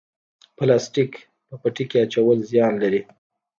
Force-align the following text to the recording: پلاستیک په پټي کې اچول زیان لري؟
پلاستیک 0.57 1.11
په 1.47 1.55
پټي 1.61 1.85
کې 1.89 1.97
اچول 2.05 2.37
زیان 2.51 2.73
لري؟ 2.83 3.01